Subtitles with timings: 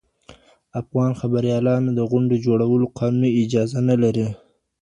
[0.81, 4.27] افغان خبریالان د غونډو جوړولو قانوني اجازه نه لري.